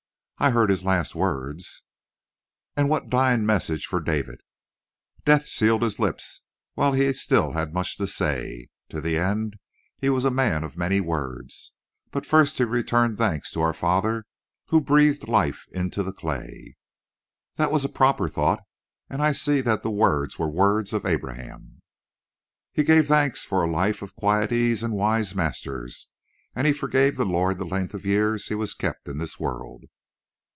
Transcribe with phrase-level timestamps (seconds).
[0.41, 1.83] "I heard his last words."
[2.75, 4.41] "And what dying message for David?"
[5.23, 6.41] "Death sealed his lips
[6.73, 8.69] while he had still much to say.
[8.89, 9.57] To the end
[9.99, 11.73] he was a man of many words.
[12.09, 14.25] But first he returned thanks to our Father
[14.69, 16.75] who breathed life into the clay."
[17.57, 18.61] "That was a proper thought,
[19.11, 21.83] and I see that the words were words of Abraham."
[22.73, 26.09] "He gave thanks for a life of quiet ease and wise masters,
[26.55, 29.83] and he forgave the Lord the length of years he was kept in this world."